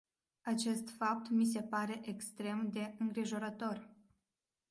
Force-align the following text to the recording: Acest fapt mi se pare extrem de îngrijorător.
Acest 0.41 0.89
fapt 0.89 1.29
mi 1.29 1.45
se 1.45 1.61
pare 1.61 2.01
extrem 2.05 2.69
de 2.71 2.95
îngrijorător. 2.99 3.89